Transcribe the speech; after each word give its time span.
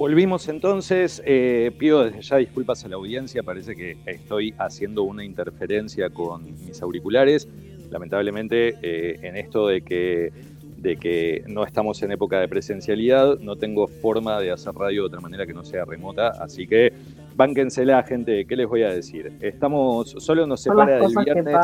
Volvimos 0.00 0.48
entonces, 0.48 1.22
eh, 1.26 1.72
pido 1.78 2.02
desde 2.02 2.22
ya 2.22 2.36
disculpas 2.38 2.82
a 2.86 2.88
la 2.88 2.96
audiencia, 2.96 3.42
parece 3.42 3.76
que 3.76 3.98
estoy 4.06 4.54
haciendo 4.56 5.02
una 5.02 5.26
interferencia 5.26 6.08
con 6.08 6.42
mis 6.64 6.80
auriculares. 6.80 7.46
Lamentablemente, 7.90 8.76
eh, 8.80 9.18
en 9.20 9.36
esto 9.36 9.66
de 9.66 9.82
que, 9.82 10.32
de 10.78 10.96
que 10.96 11.44
no 11.48 11.66
estamos 11.66 12.02
en 12.02 12.12
época 12.12 12.40
de 12.40 12.48
presencialidad, 12.48 13.40
no 13.40 13.56
tengo 13.56 13.88
forma 13.88 14.40
de 14.40 14.52
hacer 14.52 14.72
radio 14.72 15.02
de 15.02 15.08
otra 15.08 15.20
manera 15.20 15.44
que 15.44 15.52
no 15.52 15.64
sea 15.64 15.84
remota, 15.84 16.28
así 16.28 16.66
que 16.66 16.94
bánquensela, 17.36 18.02
gente, 18.02 18.46
¿qué 18.46 18.56
les 18.56 18.66
voy 18.66 18.84
a 18.84 18.88
decir? 18.88 19.34
Estamos, 19.42 20.12
solo 20.16 20.46
nos 20.46 20.62
separa 20.62 20.98
del 20.98 21.14
viernes. 21.22 21.56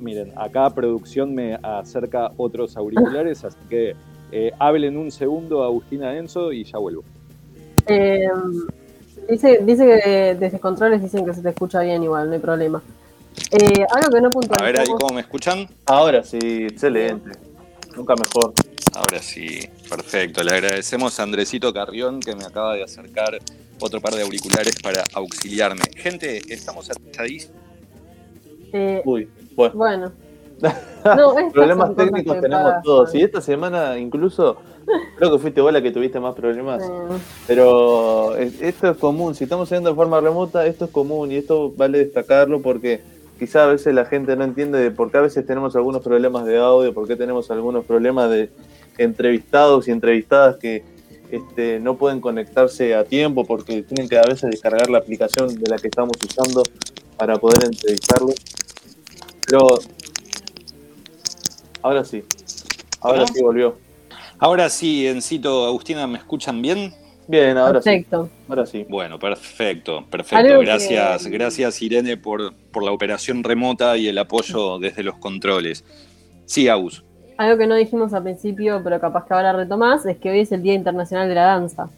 Miren, 0.00 0.32
acá 0.36 0.68
producción 0.68 1.34
me 1.34 1.54
acerca 1.62 2.30
otros 2.36 2.76
auriculares, 2.76 3.42
así 3.42 3.58
que 3.70 3.94
eh, 4.36 4.50
hablen 4.58 4.96
un 4.96 5.12
segundo 5.12 5.62
Agustina 5.62 6.12
Enzo 6.16 6.52
y 6.52 6.64
ya 6.64 6.78
vuelvo. 6.78 7.04
Eh, 7.86 8.26
dice, 9.28 9.60
dice 9.62 9.86
que 9.86 10.34
desde 10.34 10.58
controles 10.58 11.00
dicen 11.00 11.24
que 11.24 11.32
se 11.32 11.40
te 11.40 11.50
escucha 11.50 11.82
bien 11.82 12.02
igual, 12.02 12.26
no 12.26 12.34
hay 12.34 12.40
problema. 12.40 12.82
Eh, 13.52 13.86
algo 13.94 14.10
que 14.10 14.20
no 14.20 14.30
A 14.58 14.64
ver 14.64 14.80
ahí 14.80 14.86
cómo 14.86 15.14
me 15.14 15.20
escuchan. 15.20 15.68
Ahora 15.86 16.24
sí, 16.24 16.64
excelente. 16.64 17.30
Nunca 17.96 18.14
mejor. 18.16 18.52
Ahora 18.96 19.22
sí, 19.22 19.60
perfecto. 19.88 20.42
Le 20.42 20.50
agradecemos 20.50 21.20
a 21.20 21.22
Andresito 21.22 21.72
Carrión 21.72 22.18
que 22.18 22.34
me 22.34 22.42
acaba 22.42 22.74
de 22.74 22.82
acercar 22.82 23.38
otro 23.78 24.00
par 24.00 24.14
de 24.14 24.22
auriculares 24.22 24.74
para 24.82 25.04
auxiliarme. 25.14 25.84
Gente, 25.94 26.42
estamos 26.52 26.90
atadísimos. 26.90 27.54
Eh, 28.72 29.00
Uy, 29.04 29.28
bueno. 29.54 29.74
bueno. 29.76 30.23
problemas 31.52 31.94
técnicos 31.94 32.40
tenemos 32.40 32.74
todos. 32.82 33.14
Y 33.14 33.22
esta 33.22 33.40
semana 33.40 33.98
incluso 33.98 34.56
creo 35.16 35.32
que 35.32 35.38
fuiste 35.38 35.60
vos 35.60 35.72
la 35.72 35.82
que 35.82 35.90
tuviste 35.90 36.20
más 36.20 36.34
problemas. 36.34 36.82
Pero 37.46 38.36
esto 38.36 38.90
es 38.90 38.96
común. 38.96 39.34
Si 39.34 39.44
estamos 39.44 39.68
haciendo 39.68 39.90
de 39.90 39.96
forma 39.96 40.20
remota, 40.20 40.66
esto 40.66 40.86
es 40.86 40.90
común 40.90 41.32
y 41.32 41.36
esto 41.36 41.72
vale 41.76 41.98
destacarlo 41.98 42.62
porque 42.62 43.02
quizá 43.38 43.64
a 43.64 43.66
veces 43.66 43.94
la 43.94 44.04
gente 44.04 44.36
no 44.36 44.44
entiende 44.44 44.78
de 44.78 44.90
por 44.90 45.10
qué 45.10 45.18
a 45.18 45.22
veces 45.22 45.46
tenemos 45.46 45.74
algunos 45.76 46.02
problemas 46.02 46.44
de 46.46 46.58
audio, 46.58 46.94
por 46.94 47.06
qué 47.06 47.16
tenemos 47.16 47.50
algunos 47.50 47.84
problemas 47.84 48.30
de 48.30 48.50
entrevistados 48.98 49.88
y 49.88 49.90
entrevistadas 49.90 50.56
que 50.56 50.84
este, 51.30 51.80
no 51.80 51.96
pueden 51.96 52.20
conectarse 52.20 52.94
a 52.94 53.04
tiempo 53.04 53.44
porque 53.44 53.82
tienen 53.82 54.08
que 54.08 54.18
a 54.18 54.22
veces 54.22 54.50
descargar 54.50 54.88
la 54.88 54.98
aplicación 54.98 55.48
de 55.54 55.68
la 55.68 55.78
que 55.78 55.88
estamos 55.88 56.16
usando 56.22 56.62
para 57.16 57.36
poder 57.38 57.64
entrevistarlos. 57.64 58.34
Pero 59.46 59.78
Ahora 61.84 62.02
sí. 62.02 62.24
Ahora 63.02 63.26
sí 63.26 63.42
volvió. 63.42 63.76
Ahora 64.38 64.70
sí, 64.70 65.06
Encito, 65.06 65.66
Agustina, 65.66 66.06
¿me 66.06 66.16
escuchan 66.16 66.62
bien? 66.62 66.94
Bien, 67.28 67.58
ahora 67.58 67.74
perfecto. 67.74 68.24
sí. 68.24 68.30
Ahora 68.48 68.64
sí. 68.64 68.86
Bueno, 68.88 69.18
perfecto, 69.18 70.02
perfecto. 70.10 70.60
Gracias, 70.60 71.26
gracias 71.26 71.82
Irene 71.82 72.16
por, 72.16 72.54
por 72.72 72.82
la 72.84 72.90
operación 72.90 73.44
remota 73.44 73.98
y 73.98 74.08
el 74.08 74.16
apoyo 74.16 74.78
desde 74.80 75.02
los 75.02 75.16
controles. 75.16 75.84
Sí, 76.46 76.68
Agus. 76.68 77.04
Algo 77.36 77.58
que 77.58 77.66
no 77.66 77.74
dijimos 77.74 78.14
al 78.14 78.22
principio, 78.22 78.80
pero 78.82 78.98
capaz 78.98 79.26
que 79.26 79.34
ahora 79.34 79.52
retomás, 79.52 80.06
es 80.06 80.16
que 80.16 80.30
hoy 80.30 80.40
es 80.40 80.52
el 80.52 80.62
Día 80.62 80.72
Internacional 80.72 81.28
de 81.28 81.34
la 81.34 81.42
Danza. 81.42 81.90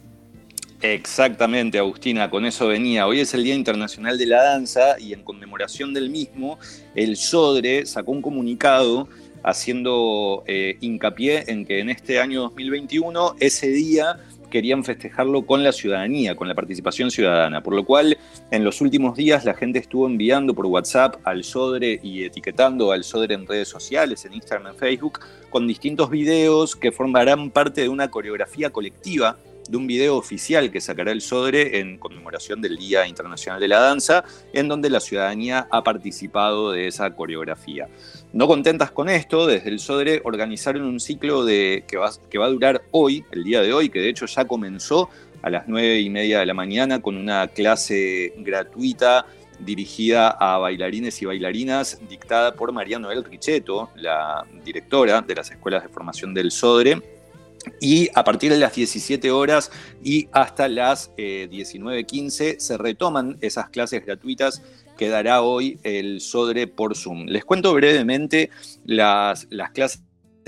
Exactamente, 0.83 1.79
Agustina, 1.79 2.29
con 2.29 2.45
eso 2.45 2.67
venía. 2.67 3.07
Hoy 3.07 3.21
es 3.21 3.33
el 3.35 3.45
Día 3.45 3.55
Internacional 3.55 4.19
de 4.19 4.27
la 4.27 4.43
Danza 4.43 4.99
y 4.99 5.13
en 5.13 5.23
conmemoración 5.23 5.95
del 5.95 6.11
mismo, 6.11 6.59
el 6.97 7.17
SODRE 7.17 7.87
sacó 7.87 8.11
un 8.11 8.21
comunicado 8.21 9.09
haciendo 9.43 10.43
eh, 10.47 10.77
hincapié 10.81 11.45
en 11.49 11.65
que 11.65 11.81
en 11.81 11.91
este 11.91 12.21
año 12.21 12.43
2021 12.43 13.37
ese 13.41 13.69
día 13.69 14.19
querían 14.51 14.85
festejarlo 14.85 15.45
con 15.45 15.63
la 15.65 15.73
ciudadanía, 15.73 16.37
con 16.37 16.49
la 16.49 16.55
participación 16.55 17.11
ciudadana, 17.11 17.63
por 17.63 17.75
lo 17.75 17.85
cual 17.85 18.17
en 18.51 18.65
los 18.65 18.81
últimos 18.81 19.17
días 19.17 19.45
la 19.45 19.55
gente 19.55 19.79
estuvo 19.79 20.07
enviando 20.07 20.55
por 20.55 20.67
WhatsApp 20.67 21.17
al 21.25 21.45
Sodre 21.45 22.01
y 22.03 22.25
etiquetando 22.25 22.93
al 22.93 23.05
Sodre 23.05 23.35
en 23.35 23.47
redes 23.47 23.69
sociales, 23.69 24.25
en 24.25 24.35
Instagram, 24.35 24.73
en 24.73 24.79
Facebook, 24.79 25.21
con 25.51 25.67
distintos 25.67 26.11
videos 26.11 26.77
que 26.77 26.93
formarán 26.93 27.51
parte 27.51 27.83
de 27.83 27.89
una 27.89 28.11
coreografía 28.11 28.71
colectiva 28.71 29.37
de 29.71 29.77
un 29.77 29.87
video 29.87 30.17
oficial 30.17 30.71
que 30.71 30.81
sacará 30.81 31.13
el 31.13 31.21
Sodre 31.21 31.79
en 31.79 31.99
conmemoración 31.99 32.61
del 32.61 32.77
Día 32.77 33.07
Internacional 33.07 33.61
de 33.61 33.69
la 33.69 33.81
Danza, 33.81 34.25
en 34.53 34.69
donde 34.69 34.91
la 34.91 35.01
ciudadanía 35.01 35.67
ha 35.71 35.83
participado 35.83 36.73
de 36.73 36.87
esa 36.87 37.15
coreografía. 37.15 37.89
No 38.33 38.47
contentas 38.47 38.91
con 38.91 39.09
esto, 39.09 39.47
desde 39.47 39.71
el 39.71 39.79
Sodre 39.79 40.21
organizaron 40.25 40.83
un 40.83 41.01
ciclo 41.01 41.45
de, 41.45 41.85
que, 41.87 41.97
va, 41.97 42.11
que 42.31 42.39
va 42.39 42.47
a 42.47 42.51
durar 42.51 42.83
hoy, 42.91 43.25
el 43.31 43.45
día 43.45 43.63
de 43.63 43.73
hoy, 43.73 43.89
que 43.89 44.01
de 44.01 44.09
hecho 44.09 44.27
ya 44.27 44.45
comenzó 44.45 45.09
a 45.43 45.51
las 45.51 45.65
nueve 45.69 46.01
y 46.01 46.11
media 46.11 46.41
de 46.41 46.47
la 46.47 46.55
mañana 46.55 47.01
con 47.01 47.17
una 47.17 47.49
clase 47.49 48.35
gratuita 48.39 49.27
dirigida 49.59 50.29
a 50.31 50.59
bailarines 50.59 51.21
y 51.23 51.25
bailarinas, 51.25 51.99
dictada 52.09 52.55
por 52.55 52.73
María 52.73 52.99
Noel 52.99 53.25
Richetto, 53.25 53.91
la 53.97 54.45
directora 54.65 55.23
de 55.23 55.35
las 55.35 55.51
escuelas 55.51 55.83
de 55.83 55.89
formación 55.89 56.35
del 56.35 56.51
Sodre, 56.51 57.01
y 57.81 58.09
a 58.15 58.25
partir 58.25 58.53
de 58.53 58.59
las 58.59 58.75
17 58.75 59.31
horas 59.31 59.71
y 60.03 60.29
hasta 60.33 60.69
las 60.69 61.11
19.15 61.17 62.41
eh, 62.41 62.57
se 62.59 62.79
retoman 62.79 63.39
esas 63.41 63.71
clases 63.71 64.05
gratuitas 64.05 64.63
que 64.97 65.09
dará 65.09 65.43
hoy 65.43 65.79
el 65.83 66.21
Sodre 66.21 66.67
por 66.67 66.97
Zoom. 66.97 67.27
Les 67.27 67.45
cuento 67.45 67.75
brevemente 67.75 68.51
las, 68.85 69.47
las 69.51 69.71
clases 69.71 70.03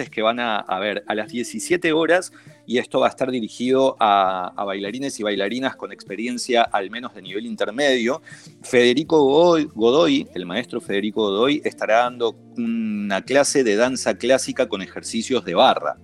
que 0.09 0.23
van 0.23 0.39
a 0.39 0.59
haber 0.59 1.03
a 1.09 1.15
las 1.15 1.29
17 1.33 1.93
horas 1.93 2.33
y 2.67 2.79
esto 2.79 3.01
va 3.01 3.07
a 3.07 3.11
estar 3.11 3.31
dirigido 3.31 3.97
a, 3.99 4.53
bailarines 4.65 5.19
y 5.19 5.23
bailarinas 5.25 5.75
con 5.75 5.91
experiencia 5.91 6.63
al 6.63 6.91
menos 6.91 7.15
de 7.15 7.23
nivel 7.23 7.47
intermedio. 7.47 8.23
Federico 8.63 9.25
Godoy, 9.75 10.29
el 10.35 10.47
maestro 10.47 10.81
Federico 10.81 11.23
Godoy, 11.23 11.63
estará 11.65 12.03
dando 12.03 12.37
una 12.57 13.23
clase 13.23 13.65
de 13.65 13.75
danza 13.75 14.19
clásica 14.19 14.69
con 14.69 14.83
ejercicios 14.83 15.45
de 15.45 15.55
barra. 15.55 15.97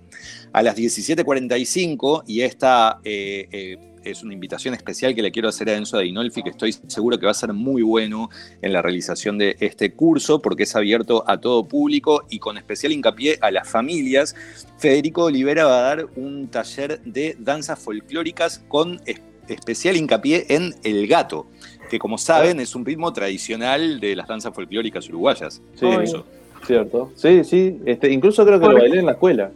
A 0.55 0.63
las 0.63 0.77
17.45, 0.77 2.23
y 2.27 2.39
esta 2.39 2.99
eh, 3.03 3.49
eh, 3.51 3.77
es 4.05 4.23
una 4.23 4.33
invitación 4.33 4.73
especial 4.73 5.13
que 5.13 5.21
le 5.21 5.29
quiero 5.29 5.49
hacer 5.49 5.67
a 5.67 5.75
Enzo 5.75 5.97
Dinolfi, 5.97 6.43
que 6.43 6.51
estoy 6.51 6.71
seguro 6.71 7.19
que 7.19 7.25
va 7.25 7.33
a 7.33 7.35
ser 7.35 7.51
muy 7.51 7.81
bueno 7.81 8.29
en 8.61 8.71
la 8.71 8.81
realización 8.81 9.37
de 9.37 9.57
este 9.59 9.91
curso, 9.91 10.41
porque 10.41 10.63
es 10.63 10.73
abierto 10.73 11.25
a 11.27 11.41
todo 11.41 11.65
público 11.65 12.23
y 12.29 12.39
con 12.39 12.57
especial 12.57 12.93
hincapié 12.93 13.37
a 13.41 13.51
las 13.51 13.67
familias. 13.67 14.33
Federico 14.77 15.25
Olivera 15.25 15.65
va 15.65 15.79
a 15.79 15.81
dar 15.81 16.07
un 16.15 16.47
taller 16.47 17.01
de 17.01 17.35
danzas 17.37 17.77
folclóricas 17.77 18.59
con 18.69 19.01
especial 19.49 19.97
hincapié 19.97 20.45
en 20.47 20.73
el 20.85 21.05
gato, 21.07 21.47
que 21.89 21.99
como 21.99 22.17
saben 22.17 22.61
es 22.61 22.75
un 22.75 22.85
ritmo 22.85 23.11
tradicional 23.11 23.99
de 23.99 24.15
las 24.15 24.29
danzas 24.29 24.55
folclóricas 24.55 25.09
uruguayas. 25.09 25.61
Sí. 25.77 25.87
Cierto. 26.65 27.11
Sí, 27.15 27.43
sí. 27.43 27.77
Este, 27.85 28.09
incluso 28.09 28.45
creo 28.45 28.57
que 28.57 28.67
lo 28.67 28.75
bailé 28.75 28.99
en 28.99 29.07
la 29.07 29.11
escuela. 29.11 29.51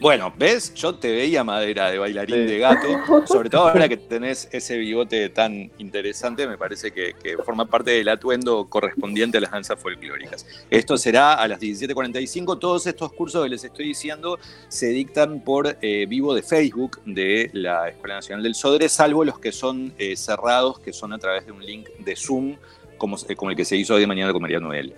Bueno, 0.00 0.32
¿ves? 0.36 0.74
Yo 0.74 0.94
te 0.94 1.10
veía 1.10 1.42
madera 1.42 1.90
de 1.90 1.98
bailarín 1.98 2.46
de 2.46 2.58
gato, 2.58 2.86
sobre 3.26 3.48
todo 3.48 3.68
ahora 3.68 3.88
que 3.88 3.96
tenés 3.96 4.48
ese 4.52 4.76
bigote 4.76 5.30
tan 5.30 5.70
interesante, 5.78 6.46
me 6.46 6.58
parece 6.58 6.92
que, 6.92 7.14
forma 7.44 7.66
parte 7.66 7.92
del 7.92 8.08
atuendo 8.08 8.68
correspondiente 8.68 9.38
a 9.38 9.40
las 9.40 9.50
danzas 9.50 9.78
folclóricas. 9.80 10.46
Esto 10.70 10.96
será 10.98 11.34
a 11.34 11.48
las 11.48 11.60
17.45. 11.60 12.58
Todos 12.58 12.86
estos 12.86 13.12
cursos 13.12 13.44
que 13.44 13.50
les 13.50 13.64
estoy 13.64 13.86
diciendo 13.86 14.38
se 14.68 14.88
dictan 14.88 15.40
por 15.40 15.78
eh, 15.80 16.06
vivo 16.06 16.34
de 16.34 16.42
Facebook 16.42 17.00
de 17.04 17.50
la 17.52 17.88
Escuela 17.88 18.16
Nacional 18.16 18.42
del 18.42 18.54
Sodre, 18.54 18.88
salvo 18.88 19.24
los 19.24 19.38
que 19.38 19.52
son 19.52 19.92
eh, 19.98 20.16
cerrados, 20.16 20.78
que 20.80 20.92
son 20.92 21.12
a 21.12 21.18
través 21.18 21.46
de 21.46 21.52
un 21.52 21.64
link 21.64 21.88
de 21.98 22.16
Zoom 22.16 22.56
como, 22.96 23.16
el 23.50 23.56
que 23.56 23.64
se 23.64 23.76
hizo 23.76 23.94
hoy 23.94 24.00
de 24.00 24.06
mañana 24.06 24.32
con 24.32 24.42
María 24.42 24.60
Noel. 24.60 24.94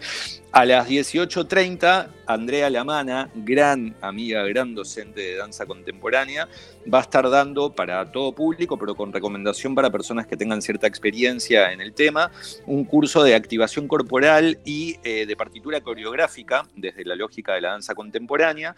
A 0.52 0.64
las 0.64 0.88
18.30, 0.88 2.08
Andrea 2.26 2.70
Lamana, 2.70 3.30
gran 3.34 3.94
amiga, 4.00 4.42
gran 4.44 4.74
docente 4.74 5.20
de 5.20 5.36
danza 5.36 5.66
contemporánea, 5.66 6.48
va 6.92 6.98
a 6.98 7.02
estar 7.02 7.28
dando 7.28 7.72
para 7.74 8.10
todo 8.10 8.32
público, 8.32 8.78
pero 8.78 8.94
con 8.94 9.12
recomendación 9.12 9.74
para 9.74 9.90
personas 9.90 10.26
que 10.26 10.36
tengan 10.36 10.62
cierta 10.62 10.86
experiencia 10.86 11.72
en 11.72 11.80
el 11.80 11.92
tema, 11.92 12.30
un 12.66 12.84
curso 12.84 13.22
de 13.22 13.34
activación 13.34 13.88
corporal 13.88 14.58
y 14.64 14.96
eh, 15.04 15.26
de 15.26 15.36
partitura 15.36 15.80
coreográfica 15.80 16.66
desde 16.76 17.04
la 17.04 17.14
lógica 17.14 17.54
de 17.54 17.60
la 17.60 17.70
danza 17.70 17.94
contemporánea 17.94 18.74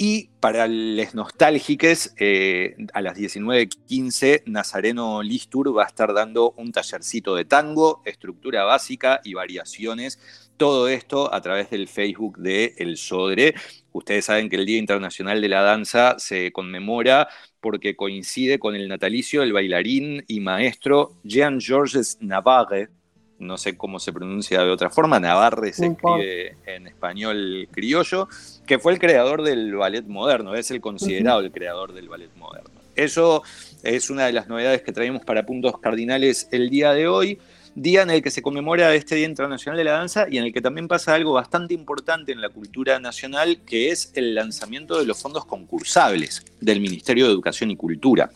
y 0.00 0.30
para 0.38 0.68
los 0.68 1.12
nostálgiques, 1.16 2.14
eh, 2.18 2.76
a 2.94 3.02
las 3.02 3.18
19.15, 3.18 4.44
Nazareno 4.46 5.24
Listur 5.24 5.76
va 5.76 5.82
a 5.82 5.86
estar 5.88 6.14
dando 6.14 6.52
un 6.52 6.70
tallercito 6.70 7.34
de 7.34 7.44
tango, 7.44 8.00
estructura 8.04 8.62
básica 8.62 9.20
y 9.24 9.34
variaciones. 9.34 10.20
Todo 10.56 10.86
esto 10.86 11.34
a 11.34 11.40
través 11.40 11.70
del 11.70 11.88
Facebook 11.88 12.38
de 12.38 12.74
El 12.78 12.96
Sodre. 12.96 13.56
Ustedes 13.90 14.26
saben 14.26 14.48
que 14.48 14.54
el 14.54 14.66
Día 14.66 14.78
Internacional 14.78 15.40
de 15.40 15.48
la 15.48 15.62
Danza 15.62 16.14
se 16.20 16.52
conmemora 16.52 17.28
porque 17.60 17.96
coincide 17.96 18.60
con 18.60 18.76
el 18.76 18.86
natalicio 18.86 19.40
del 19.40 19.52
bailarín 19.52 20.24
y 20.28 20.38
maestro 20.38 21.18
Jean-Georges 21.24 22.18
Navarre, 22.20 22.90
no 23.38 23.56
sé 23.58 23.76
cómo 23.76 24.00
se 24.00 24.12
pronuncia 24.12 24.62
de 24.62 24.70
otra 24.70 24.90
forma, 24.90 25.20
Navarre 25.20 25.72
se 25.72 25.86
escribe 25.86 26.56
en 26.66 26.86
español 26.86 27.68
criollo, 27.70 28.28
que 28.66 28.78
fue 28.78 28.92
el 28.92 28.98
creador 28.98 29.42
del 29.42 29.74
ballet 29.76 30.06
moderno, 30.06 30.54
es 30.54 30.70
el 30.70 30.80
considerado 30.80 31.40
el 31.40 31.52
creador 31.52 31.92
del 31.92 32.08
ballet 32.08 32.34
moderno. 32.36 32.70
eso 32.96 33.42
es 33.82 34.10
una 34.10 34.26
de 34.26 34.32
las 34.32 34.48
novedades 34.48 34.82
que 34.82 34.92
traemos 34.92 35.24
para 35.24 35.46
puntos 35.46 35.78
cardinales 35.78 36.48
el 36.50 36.68
día 36.68 36.92
de 36.92 37.06
hoy 37.06 37.38
día 37.82 38.02
en 38.02 38.10
el 38.10 38.22
que 38.22 38.30
se 38.30 38.42
conmemora 38.42 38.94
este 38.94 39.14
Día 39.14 39.26
Internacional 39.26 39.78
de 39.78 39.84
la 39.84 39.92
Danza 39.92 40.26
y 40.28 40.38
en 40.38 40.44
el 40.44 40.52
que 40.52 40.60
también 40.60 40.88
pasa 40.88 41.14
algo 41.14 41.32
bastante 41.32 41.74
importante 41.74 42.32
en 42.32 42.40
la 42.40 42.48
cultura 42.48 42.98
nacional, 42.98 43.60
que 43.64 43.90
es 43.90 44.10
el 44.14 44.34
lanzamiento 44.34 44.98
de 44.98 45.06
los 45.06 45.20
fondos 45.20 45.44
concursables 45.44 46.44
del 46.60 46.80
Ministerio 46.80 47.26
de 47.26 47.32
Educación 47.32 47.70
y 47.70 47.76
Cultura. 47.76 48.30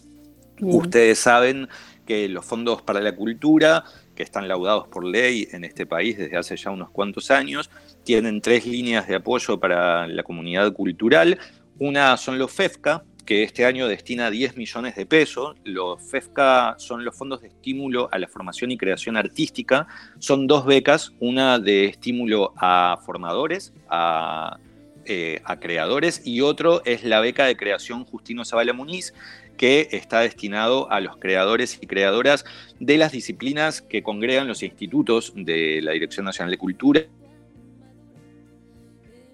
Ustedes 0.60 1.19
saben 1.19 1.69
que 2.06 2.28
los 2.28 2.44
fondos 2.44 2.82
para 2.82 3.00
la 3.00 3.16
cultura, 3.16 3.84
que 4.14 4.23
están 4.23 4.49
laudados 4.49 4.88
por 4.88 5.05
ley 5.05 5.49
en 5.53 5.64
este 5.64 5.87
país 5.87 6.19
desde 6.19 6.37
hace 6.37 6.56
ya 6.56 6.70
unos 6.70 6.91
cuantos 6.91 7.31
años, 7.31 7.70
tienen 8.05 8.41
tres 8.41 8.67
líneas 8.67 9.09
de 9.09 9.17
apoyo 9.17 9.59
para 9.59 10.06
la 10.06 10.23
comunidad 10.23 10.73
cultural. 10.73 11.38
Una 11.79 12.17
son 12.17 12.38
los 12.38 12.53
FEFCA, 12.53 13.05
que 13.25 13.43
este 13.43 13.64
año 13.64 13.88
destina 13.88 14.31
10 14.31 14.56
millones 14.56 14.97
de 14.97 15.06
pesos. 15.06 15.56
Los 15.64 16.03
FEFCA 16.03 16.75
son 16.79 17.05
los 17.05 17.17
fondos 17.17 17.41
de 17.43 17.49
estímulo 17.49 18.09
a 18.12 18.19
la 18.19 18.29
formación 18.29 18.70
y 18.70 18.76
creación 18.76 19.17
artística. 19.17 19.87
Son 20.19 20.47
dos 20.47 20.67
becas, 20.67 21.12
una 21.20 21.59
de 21.59 21.87
estímulo 21.87 22.53
a 22.56 22.99
formadores, 23.05 23.73
a, 23.88 24.59
eh, 25.05 25.41
creadores, 25.61 26.23
y 26.25 26.41
otro 26.43 26.85
es 26.85 27.05
la 27.05 27.20
beca 27.20 27.44
de 27.44 27.56
creación 27.56 28.05
Justino 28.05 28.44
Zavala 28.44 28.73
Muniz, 28.73 29.12
que 29.56 29.88
está 29.93 30.20
destinado 30.20 30.90
a 30.90 31.00
los 31.00 31.16
creadores 31.16 31.78
y 31.81 31.87
creadoras 31.87 32.44
de 32.81 32.99
las 32.99 33.12
disciplinas 33.12 33.82
que 33.82 34.02
congregan 34.02 34.49
los 34.49 34.62
institutos 34.62 35.32
de 35.37 35.81
la 35.82 35.93
Dirección 35.93 36.25
Nacional 36.25 36.50
de 36.50 36.58
Cultura, 36.58 37.02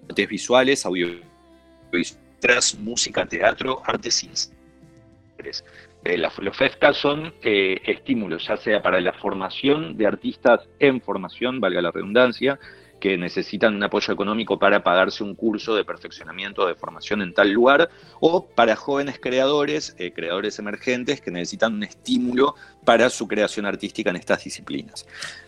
artes 0.07 0.29
visuales, 0.29 0.85
audiovisuales 0.85 2.19
música, 2.79 3.25
teatro, 3.25 3.81
artes 3.85 4.23
y 4.23 4.29
eh, 6.05 6.17
los 6.17 6.57
FESCA 6.57 6.93
son 6.93 7.33
eh, 7.41 7.81
estímulos, 7.85 8.47
ya 8.47 8.57
sea 8.57 8.81
para 8.81 9.01
la 9.01 9.13
formación 9.13 9.97
de 9.97 10.07
artistas 10.07 10.61
en 10.79 11.01
formación, 11.01 11.59
valga 11.59 11.81
la 11.81 11.91
redundancia, 11.91 12.57
que 12.99 13.17
necesitan 13.17 13.75
un 13.75 13.83
apoyo 13.83 14.13
económico 14.13 14.59
para 14.59 14.83
pagarse 14.83 15.23
un 15.23 15.35
curso 15.35 15.75
de 15.75 15.85
perfeccionamiento 15.85 16.67
de 16.67 16.75
formación 16.75 17.21
en 17.21 17.33
tal 17.33 17.51
lugar, 17.51 17.89
o 18.19 18.45
para 18.45 18.75
jóvenes 18.75 19.19
creadores, 19.19 19.95
eh, 19.97 20.11
creadores 20.11 20.59
emergentes 20.59 21.21
que 21.21 21.31
necesitan 21.31 21.75
un 21.75 21.83
estímulo 21.83 22.55
para 22.85 23.09
su 23.09 23.27
creación 23.27 23.65
artística 23.65 24.09
en 24.09 24.17
estas 24.17 24.43
disciplinas. 24.43 25.05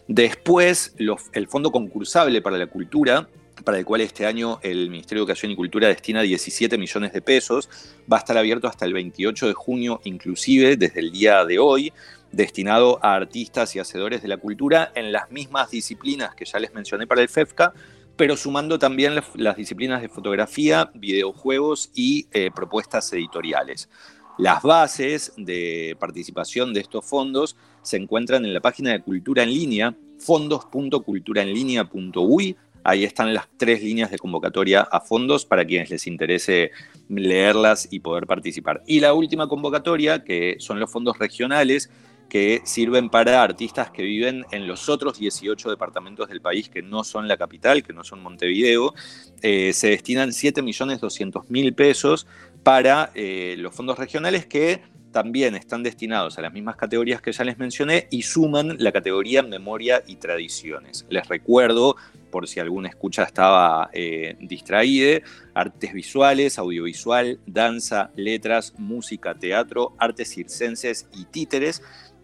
Después, 0.07 0.95
el 1.33 1.48
Fondo 1.48 1.71
Concursable 1.71 2.42
para 2.42 2.57
la 2.57 2.68
Cultura 2.68 3.27
para 3.63 3.77
el 3.77 3.86
cual 3.86 4.01
este 4.01 4.25
año 4.25 4.59
el 4.63 4.89
Ministerio 4.89 5.21
de 5.21 5.25
Educación 5.25 5.51
y 5.51 5.56
Cultura 5.56 5.88
destina 5.88 6.21
17 6.21 6.77
millones 6.77 7.13
de 7.13 7.21
pesos. 7.21 7.69
Va 8.12 8.18
a 8.18 8.19
estar 8.19 8.38
abierto 8.38 8.68
hasta 8.68 8.86
el 8.86 8.94
28 8.94 9.47
de 9.47 9.54
junio, 9.54 10.01
inclusive 10.04 10.77
desde 10.77 11.00
el 11.00 11.12
día 11.12 11.45
de 11.45 11.59
hoy, 11.59 11.94
destinado 12.31 13.00
a 13.04 13.16
artistas 13.16 13.75
y 13.75 13.80
hacedores 13.80 14.22
de 14.22 14.28
la 14.28 14.38
cultura 14.38 14.92
en 14.95 15.12
las 15.12 15.31
mismas 15.31 15.72
disciplinas 15.72 16.36
que 16.36 16.45
ya 16.45 16.60
les 16.60 16.72
mencioné 16.74 17.07
para 17.07 17.22
el 17.22 17.30
FEFCA, 17.30 17.74
pero 18.16 18.38
sumando 18.38 18.80
también 18.80 19.16
las, 19.36 19.57
disciplinas 19.57 20.01
de 20.01 20.10
fotografía, 20.10 20.92
videojuegos 20.94 21.92
y 21.94 22.28
eh, 22.31 22.50
propuestas 22.54 23.12
editoriales. 23.13 23.89
Las 24.38 24.63
bases 24.63 25.33
de 25.38 25.95
participación 26.00 26.74
de 26.74 26.80
estos 26.81 27.06
fondos 27.06 27.56
se 27.81 27.98
encuentran 27.98 28.45
en 28.45 28.54
la 28.54 28.62
página 28.62 28.92
de 28.92 29.01
Cultura 29.01 29.42
en 29.44 29.54
Línea, 29.54 29.95
fondos.culturaenlinea.uy, 30.19 32.56
Ahí 32.83 33.04
están 33.04 33.33
las 33.33 33.48
tres 33.57 33.83
líneas 33.83 34.10
de 34.10 34.18
convocatoria 34.18 34.81
a 34.81 35.01
fondos 35.01 35.45
para 35.45 35.66
quienes 35.66 35.92
les 35.92 36.07
interese 36.07 36.72
leerlas 37.10 37.88
y 37.92 38.00
poder 38.00 38.25
participar. 38.25 38.81
Y 38.88 39.01
la 39.01 39.13
última 39.13 39.48
convocatoria, 39.48 40.24
que 40.24 40.56
son 40.60 40.80
los 40.80 40.92
fondos 40.92 41.19
regionales, 41.19 41.92
que 42.31 42.62
sirven 42.63 43.10
para 43.10 43.44
artistas 43.44 43.92
que 43.92 44.04
viven 44.04 44.45
en 44.51 44.66
los 44.66 44.88
otros 44.88 45.19
18 45.19 45.69
departamentos 45.69 46.30
del 46.30 46.39
país 46.39 46.69
que 46.69 46.81
no 46.81 47.04
son 47.04 47.28
la 47.28 47.36
capital, 47.36 47.83
que 47.83 47.92
no 47.92 48.06
son 48.06 48.24
Montevideo. 48.24 48.94
Eh, 49.42 49.74
se 49.74 49.89
destinan 49.89 50.30
7.200.000 50.30 51.75
pesos 51.75 52.28
para 52.63 53.12
eh, 53.16 53.56
los 53.57 53.75
fondos 53.75 54.00
regionales 54.00 54.45
que 54.45 54.81
también 55.12 55.56
están 55.56 55.83
destinados 55.83 56.38
a 56.38 56.42
las 56.42 56.54
mismas 56.54 56.78
categorías 56.78 57.22
que 57.22 57.33
ya 57.33 57.44
les 57.44 57.57
mencioné 57.57 58.07
y 58.12 58.22
suman 58.22 58.78
la 58.80 58.94
categoría 58.94 59.44
memoria 59.44 60.01
y 60.07 60.16
tradiciones. 60.16 61.06
Les 61.10 61.28
recuerdo, 61.28 61.98
por 62.31 62.48
si 62.48 62.62
alguna 62.62 62.88
escucha 62.88 63.24
estaba 63.24 63.89
eh, 63.92 64.38
distraída, 64.39 65.19
artes 65.54 65.92
visuales, 65.92 66.57
audiovisual, 66.57 67.42
danza, 67.45 68.12
letras, 68.16 68.74
música, 68.78 69.36
teatro, 69.36 69.94
artes 69.98 70.30
circenses 70.30 71.07
y 71.13 71.25
títeres 71.25 71.81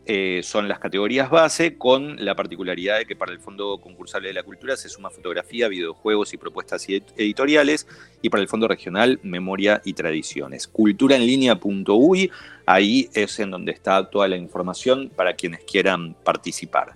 eh, 0.10 0.40
son 0.42 0.70
las 0.70 0.80
categorías 0.80 1.30
base, 1.30 1.78
con 1.78 2.24
la 2.24 2.34
particularidad 2.34 2.98
de 2.98 3.06
que 3.06 3.18
para 3.18 3.34
el 3.34 3.40
Fondo 3.40 3.78
Concursable 3.82 4.30
de 4.30 4.34
la 4.34 4.44
Cultura 4.44 4.78
se 4.78 4.88
suma 4.88 5.10
fotografía, 5.10 5.68
videojuegos 5.68 6.34
y 6.34 6.38
propuestas 6.38 6.88
editoriales, 6.88 7.86
y 8.22 8.30
para 8.30 8.42
el 8.42 8.48
Fondo 8.48 8.70
Regional, 8.70 9.20
memoria 9.24 9.82
y 9.84 9.92
tradiciones. 9.92 10.66
Culturaenlinea.uy, 10.70 12.32
ahí 12.66 13.10
es 13.14 13.38
en 13.42 13.52
donde 13.52 13.74
está 13.74 14.10
toda 14.10 14.30
la 14.30 14.38
información 14.38 15.12
para 15.14 15.34
quienes 15.34 15.66
quieran 15.66 16.16
participar. 16.24 16.94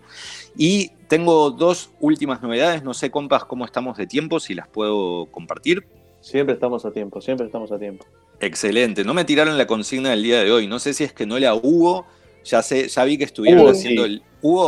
Y 0.56 0.92
tengo 1.10 1.52
dos 1.52 1.92
últimas 2.00 2.42
novedades, 2.42 2.81
no 2.81 2.94
sé, 2.94 3.12
compas, 3.12 3.44
cómo 3.44 3.66
estamos 3.66 3.98
de 3.98 4.08
tiempo, 4.08 4.40
si 4.40 4.54
las 4.54 4.69
puedo 4.69 5.25
compartir. 5.25 5.86
Siempre 6.22 6.54
estamos 6.54 6.86
a 6.86 6.92
tiempo, 6.92 7.19
siempre 7.19 7.46
estamos 7.46 7.74
a 7.74 7.78
tiempo. 7.78 8.06
Excelente, 8.40 9.04
no 9.04 9.13
me 9.13 9.25
tiraron 9.25 9.58
la 9.58 9.68
consigna 9.68 10.12
del 10.12 10.24
día 10.24 10.42
de 10.42 10.50
hoy, 10.50 10.68
no 10.68 10.80
sé 10.80 10.94
si 10.94 11.04
es 11.04 11.12
que 11.12 11.25
no 11.25 11.38
la 11.38 11.54
hubo 11.54 12.06
ya 12.43 12.61
sé, 12.61 12.88
ya 12.88 13.03
vi 13.03 13.17
que 13.17 13.25
estuvieron 13.25 13.67
haciendo 13.67 14.05
el. 14.05 14.21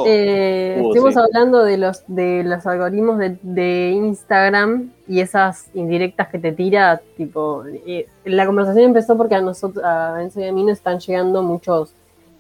Eh, 0.06 0.76
estuvimos 0.76 1.18
hablando 1.18 1.64
de 1.64 1.78
los 1.78 2.04
de 2.08 2.44
los 2.44 2.64
algoritmos 2.68 3.20
de, 3.42 3.92
Instagram 3.92 4.92
y 5.08 5.20
esas 5.20 5.68
indirectas 5.74 6.28
que 6.28 6.38
te 6.38 6.52
tira, 6.52 7.02
tipo, 7.18 7.64
eh, 7.66 8.08
la 8.26 8.46
conversación 8.46 8.86
empezó 8.86 9.18
porque 9.18 9.34
a 9.34 9.42
nosotros, 9.42 9.84
a 9.84 10.22
Enzo 10.22 10.42
y 10.42 10.48
a 10.48 10.54
mí 10.54 10.64
nos 10.64 10.74
están 10.74 11.00
llegando 11.00 11.42
muchos 11.42 11.94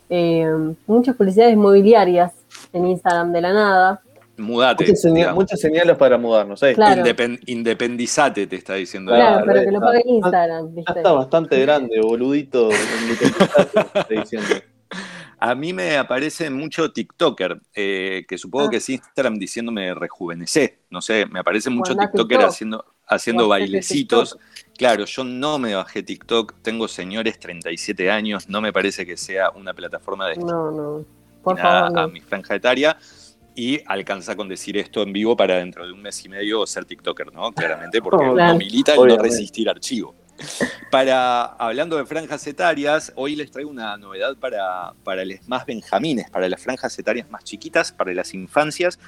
eh, 0.09 0.75
muchas 0.85 1.15
publicidades 1.15 1.57
mobiliarias 1.57 2.33
en 2.71 2.87
Instagram 2.87 3.33
de 3.33 3.41
la 3.41 3.53
nada. 3.53 4.01
Mudate. 4.37 4.85
Muchas, 5.33 5.59
señales 5.59 5.95
para 5.95 6.17
mudarnos. 6.17 6.61
independizate, 7.45 8.47
te 8.47 8.55
está 8.55 8.75
diciendo. 8.75 9.11
Claro, 9.11 9.45
pero 9.45 9.61
que 9.63 9.71
lo 9.71 9.79
pague 9.79 10.03
Instagram. 10.05 10.69
está 10.77 11.11
bastante 11.11 11.59
grande, 11.61 11.99
boludito. 12.01 12.69
está 12.71 14.07
diciendo. 14.09 14.47
A 15.45 15.55
mí 15.55 15.73
me 15.73 15.97
aparece 15.97 16.49
mucho 16.49 16.93
TikToker, 16.93 17.59
eh, 17.75 18.23
que 18.25 18.37
supongo 18.37 18.69
que 18.69 18.77
es 18.77 18.87
Instagram 18.87 19.37
diciéndome 19.37 19.93
rejuvenecé. 19.93 20.79
No 20.89 21.01
sé, 21.01 21.25
me 21.25 21.41
aparece 21.41 21.69
mucho 21.69 21.97
TikToker 21.97 22.43
haciendo, 22.43 22.85
haciendo 23.05 23.49
bailecitos. 23.49 24.37
Claro, 24.77 25.03
yo 25.03 25.25
no 25.25 25.59
me 25.59 25.75
bajé 25.75 26.01
TikTok, 26.01 26.53
tengo 26.61 26.87
señores 26.87 27.39
37 27.39 28.09
años, 28.09 28.47
no 28.47 28.61
me 28.61 28.71
parece 28.71 29.05
que 29.05 29.17
sea 29.17 29.49
una 29.49 29.73
plataforma 29.73 30.29
de 30.29 30.37
no, 30.37 30.71
no. 30.71 31.05
Por 31.43 31.59
favor, 31.59 31.99
a 31.99 32.07
mi 32.07 32.21
franja 32.21 32.55
etaria 32.55 32.97
y 33.53 33.81
alcanza 33.85 34.37
con 34.37 34.47
decir 34.47 34.77
esto 34.77 35.03
en 35.03 35.11
vivo 35.11 35.35
para 35.35 35.57
dentro 35.57 35.85
de 35.85 35.91
un 35.91 36.01
mes 36.01 36.23
y 36.23 36.29
medio 36.29 36.65
ser 36.65 36.85
TikToker, 36.85 37.33
¿no? 37.33 37.51
Claramente, 37.51 38.01
porque 38.01 38.23
no 38.33 38.55
milita 38.55 38.93
el 38.93 39.07
no 39.09 39.17
resistir 39.17 39.69
archivo. 39.69 40.15
Para, 40.89 41.43
hablando 41.43 41.97
de 41.97 42.05
franjas 42.05 42.45
etarias, 42.45 43.11
hoy 43.15 43.35
les 43.35 43.51
traigo 43.51 43.69
una 43.69 43.97
novedad 43.97 44.37
para, 44.37 44.93
para 45.03 45.25
los 45.25 45.47
más 45.47 45.65
benjamines, 45.65 46.29
para 46.29 46.47
las 46.49 46.61
franjas 46.61 46.97
etarias 46.99 47.29
más 47.29 47.43
chiquitas, 47.43 47.91
para 47.91 48.13
las 48.13 48.33
infancias, 48.33 48.99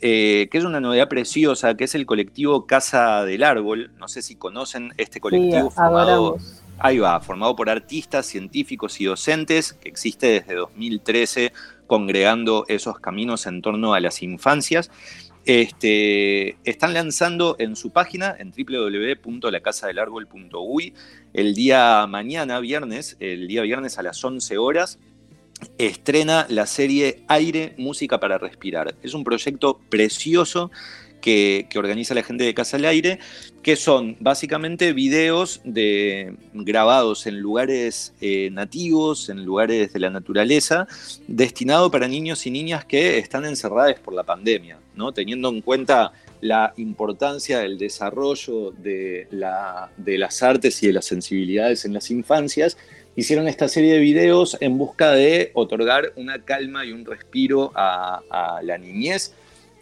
eh, 0.00 0.48
que 0.50 0.58
es 0.58 0.64
una 0.64 0.80
novedad 0.80 1.08
preciosa, 1.08 1.74
que 1.76 1.84
es 1.84 1.94
el 1.94 2.06
colectivo 2.06 2.66
Casa 2.66 3.24
del 3.24 3.42
Árbol. 3.42 3.92
No 3.98 4.08
sé 4.08 4.22
si 4.22 4.36
conocen 4.36 4.92
este 4.98 5.20
colectivo 5.20 5.70
formado. 5.70 6.38
Ahí 6.78 6.98
va, 6.98 7.20
formado 7.20 7.54
por 7.54 7.70
artistas, 7.70 8.26
científicos 8.26 9.00
y 9.00 9.04
docentes, 9.04 9.72
que 9.72 9.88
existe 9.88 10.26
desde 10.28 10.54
2013 10.54 11.52
congregando 11.86 12.64
esos 12.68 12.98
caminos 12.98 13.46
en 13.46 13.60
torno 13.62 13.94
a 13.94 14.00
las 14.00 14.22
infancias. 14.22 14.90
Este, 15.44 16.56
están 16.64 16.94
lanzando 16.94 17.56
en 17.58 17.74
su 17.74 17.90
página, 17.90 18.36
en 18.38 18.52
www.lacasadelárbol.uy, 18.52 20.94
el 21.32 21.54
día 21.54 22.06
mañana, 22.06 22.60
viernes, 22.60 23.16
el 23.18 23.48
día 23.48 23.62
viernes 23.62 23.98
a 23.98 24.02
las 24.02 24.24
11 24.24 24.56
horas, 24.58 25.00
estrena 25.78 26.46
la 26.48 26.66
serie 26.66 27.24
Aire, 27.26 27.74
Música 27.76 28.20
para 28.20 28.38
Respirar. 28.38 28.94
Es 29.02 29.14
un 29.14 29.24
proyecto 29.24 29.80
precioso 29.88 30.70
que, 31.22 31.66
organiza 31.74 32.14
la 32.14 32.22
gente 32.22 32.44
de 32.44 32.52
Casa 32.52 32.76
al 32.76 32.84
Aire, 32.84 33.18
que 33.62 33.76
son 33.76 34.16
básicamente 34.20 34.92
videos 34.92 35.62
de, 35.64 36.34
grabados 36.52 37.26
en 37.26 37.40
lugares 37.40 38.12
eh, 38.20 38.50
nativos, 38.52 39.30
en 39.30 39.46
lugares 39.46 39.94
de 39.94 40.00
la 40.00 40.10
naturaleza, 40.10 40.86
destinado 41.26 41.90
para 41.90 42.08
niños 42.08 42.44
y 42.46 42.50
niñas 42.50 42.84
que 42.84 43.16
están 43.16 43.46
encerradas 43.46 43.98
por 44.00 44.12
la 44.12 44.24
pandemia, 44.24 44.78
¿no? 44.94 45.12
teniendo 45.12 45.48
en 45.48 45.62
cuenta 45.62 46.12
la 46.42 46.74
importancia 46.76 47.60
del 47.60 47.78
desarrollo 47.78 48.72
de, 48.72 49.28
las 49.30 50.42
artes 50.42 50.82
y 50.82 50.88
de 50.88 50.92
las 50.92 51.04
sensibilidades 51.04 51.84
en 51.84 51.94
las 51.94 52.10
infancias, 52.10 52.76
hicieron 53.14 53.46
esta 53.46 53.68
serie 53.68 53.94
de 53.94 54.00
videos 54.00 54.56
en 54.60 54.76
busca 54.76 55.12
de 55.12 55.52
otorgar 55.54 56.12
una 56.16 56.42
calma 56.42 56.84
y 56.84 56.92
un 56.92 57.04
respiro 57.04 57.70
a, 57.74 58.60
la 58.62 58.76
niñez. 58.76 59.34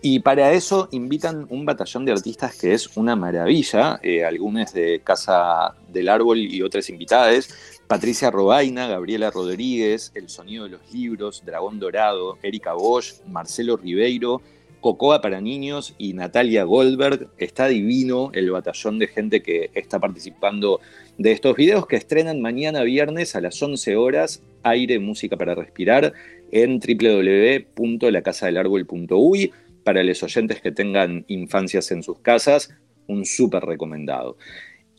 Y 0.03 0.21
para 0.21 0.53
eso 0.53 0.89
invitan 0.93 1.47
un 1.51 1.67
batallón 1.67 2.07
de 2.07 2.13
artistas 2.13 2.59
que 2.59 2.73
es 2.73 2.97
una 2.97 3.17
maravilla, 3.17 4.01
eh, 4.03 4.25
algunos 4.25 4.73
de 4.73 5.03
Casa 5.05 5.75
del 5.93 6.09
Árbol 6.09 6.39
y 6.39 6.63
otras 6.63 6.89
invitadas, 6.89 7.51
Patricia 7.87 8.31
Robaina, 8.31 8.87
Gabriela 8.87 9.31
Rodríguez, 9.31 10.11
El 10.15 10.31
Sonido 10.31 10.65
de 10.65 10.71
los 10.71 10.91
Libros, 10.93 11.43
Dragón 11.45 11.79
Dorado, 11.79 12.39
Erika 12.43 12.73
Bosch, 12.73 13.17
Marcelo 13.27 13.77
Ribeiro, 13.77 14.41
Cocoa 14.81 15.21
para 15.21 15.43
niños 15.43 15.95
y 15.99 16.15
Natalia 16.15 16.65
Goldberg. 16.65 17.29
Está 17.37 17.69
divino 17.69 18.31
el 18.33 18.51
batallón 18.51 18.99
de 18.99 19.09
gente 19.09 19.43
que 19.43 19.71
está 19.75 19.99
participando 19.99 20.81
de 21.19 21.33
estos 21.33 21.55
videos 21.57 21.87
que 21.87 21.97
estrenan 21.97 22.41
mañana 22.41 22.83
viernes 22.83 23.37
a 23.37 23.43
las 23.43 23.63
11 23.63 23.97
horas, 23.97 24.41
aire, 24.63 24.99
música 24.99 25.37
para 25.37 25.55
respirar, 25.55 26.15
en 26.51 26.81
www.lacasadelárbol.uy. 26.81 29.53
Para 29.85 30.03
los 30.03 30.23
oyentes 30.23 30.61
que 30.61 30.73
tengan 30.73 31.25
infancias 31.29 31.91
en 31.91 32.03
sus 32.03 32.19
casas, 32.21 32.71
un 33.07 33.25
súper 33.25 33.65
recomendado. 33.65 34.37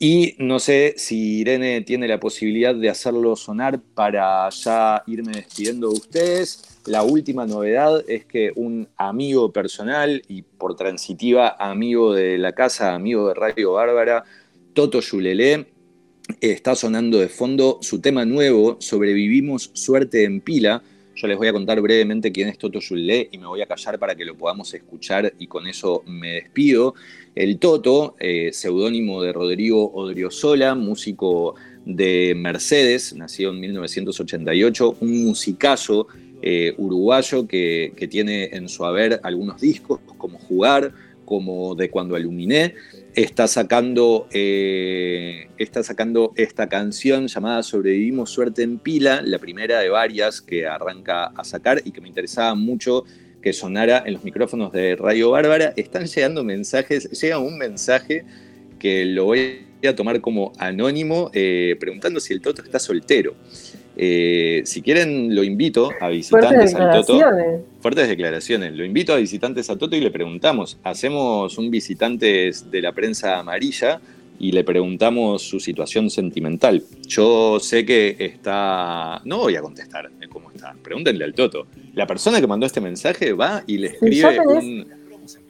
Y 0.03 0.33
no 0.39 0.57
sé 0.57 0.95
si 0.97 1.41
Irene 1.41 1.81
tiene 1.81 2.07
la 2.07 2.19
posibilidad 2.19 2.73
de 2.73 2.89
hacerlo 2.89 3.35
sonar 3.35 3.79
para 3.93 4.49
ya 4.49 5.03
irme 5.05 5.33
despidiendo 5.33 5.89
de 5.89 5.93
ustedes. 5.93 6.79
La 6.87 7.03
última 7.03 7.45
novedad 7.45 8.03
es 8.07 8.25
que 8.25 8.51
un 8.55 8.87
amigo 8.97 9.53
personal 9.53 10.23
y 10.27 10.41
por 10.41 10.75
transitiva 10.75 11.55
amigo 11.59 12.15
de 12.15 12.39
la 12.39 12.53
casa, 12.53 12.95
amigo 12.95 13.27
de 13.27 13.35
Radio 13.35 13.73
Bárbara, 13.73 14.23
Toto 14.73 15.01
Yulelé, 15.01 15.67
está 16.39 16.73
sonando 16.73 17.19
de 17.19 17.29
fondo 17.29 17.77
su 17.81 18.01
tema 18.01 18.25
nuevo, 18.25 18.77
Sobrevivimos 18.79 19.69
Suerte 19.75 20.23
en 20.23 20.41
Pila. 20.41 20.81
Yo 21.15 21.27
les 21.27 21.37
voy 21.37 21.47
a 21.47 21.53
contar 21.53 21.81
brevemente 21.81 22.31
quién 22.31 22.47
es 22.47 22.57
Toto 22.57 22.79
Yulelé 22.79 23.29
y 23.31 23.37
me 23.37 23.47
voy 23.47 23.61
a 23.61 23.65
callar 23.65 23.99
para 23.99 24.15
que 24.15 24.25
lo 24.25 24.35
podamos 24.37 24.73
escuchar 24.73 25.33
y 25.37 25.47
con 25.47 25.67
eso 25.67 26.03
me 26.05 26.33
despido. 26.33 26.95
El 27.35 27.59
Toto, 27.59 28.15
eh, 28.19 28.51
seudónimo 28.53 29.21
de 29.21 29.33
Rodrigo 29.33 29.91
Odriozola, 29.93 30.73
músico 30.75 31.55
de 31.85 32.33
Mercedes, 32.35 33.13
nacido 33.13 33.51
en 33.51 33.59
1988, 33.59 34.97
un 35.01 35.25
musicazo 35.25 36.07
eh, 36.41 36.73
uruguayo 36.77 37.47
que, 37.47 37.93
tiene 38.09 38.45
en 38.45 38.67
su 38.67 38.83
haber 38.83 39.19
algunos 39.23 39.61
discos 39.61 39.99
como 40.17 40.39
Jugar, 40.39 40.91
como 41.31 41.75
De 41.75 41.89
Cuando 41.89 42.17
Aluminé. 42.17 42.75
Está 43.15 43.47
sacando, 43.47 44.27
eh, 44.33 45.47
está 45.57 45.81
sacando 45.81 46.33
esta 46.35 46.67
canción 46.67 47.27
llamada 47.27 47.63
Sobrevivimos 47.63 48.31
Suerte 48.31 48.63
en 48.63 48.79
Pila, 48.79 49.21
la 49.21 49.39
primera 49.39 49.79
de 49.79 49.87
varias 49.87 50.41
que 50.41 50.67
arranca 50.67 51.27
a 51.27 51.45
sacar 51.45 51.83
y 51.85 51.91
que 51.91 52.01
me 52.01 52.09
interesaba 52.09 52.53
mucho 52.53 53.05
que 53.41 53.53
sonara 53.53 54.03
en 54.05 54.15
los 54.15 54.25
micrófonos 54.25 54.73
de 54.73 54.97
Radio 54.97 55.29
Bárbara. 55.29 55.71
Están 55.77 56.05
llegando 56.05 56.43
mensajes, 56.43 57.09
llega 57.21 57.39
un 57.39 57.57
mensaje 57.57 58.25
que 58.77 59.05
lo 59.05 59.23
voy 59.23 59.61
a 59.87 59.95
tomar 59.95 60.19
como 60.19 60.51
anónimo, 60.57 61.31
eh, 61.33 61.77
preguntando 61.79 62.19
si 62.19 62.33
el 62.33 62.41
Toto 62.41 62.61
está 62.61 62.77
soltero. 62.77 63.35
Eh, 64.03 64.63
si 64.65 64.81
quieren, 64.81 65.35
lo 65.35 65.43
invito 65.43 65.91
a 66.01 66.09
visitantes 66.09 66.73
al 66.73 67.05
Toto. 67.05 67.19
Fuertes 67.81 68.09
declaraciones. 68.09 68.73
Lo 68.73 68.83
invito 68.83 69.13
a 69.13 69.17
visitantes 69.17 69.69
al 69.69 69.77
Toto 69.77 69.95
y 69.95 70.01
le 70.01 70.09
preguntamos. 70.09 70.79
Hacemos 70.83 71.55
un 71.59 71.69
visitantes 71.69 72.71
de 72.71 72.81
la 72.81 72.93
prensa 72.93 73.37
amarilla 73.37 74.01
y 74.39 74.53
le 74.53 74.63
preguntamos 74.63 75.43
su 75.43 75.59
situación 75.59 76.09
sentimental. 76.09 76.81
Yo 77.07 77.59
sé 77.59 77.85
que 77.85 78.15
está. 78.17 79.21
No 79.23 79.37
voy 79.37 79.55
a 79.55 79.61
contestar 79.61 80.09
cómo 80.29 80.49
está. 80.49 80.73
Pregúntenle 80.81 81.23
al 81.23 81.35
Toto. 81.35 81.67
La 81.93 82.07
persona 82.07 82.41
que 82.41 82.47
mandó 82.47 82.65
este 82.65 82.81
mensaje 82.81 83.33
va 83.33 83.61
y 83.67 83.77
le 83.77 83.87
escribe 83.89 84.39